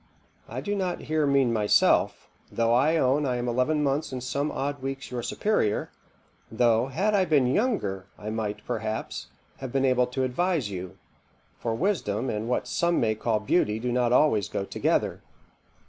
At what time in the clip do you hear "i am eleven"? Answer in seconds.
3.27-3.83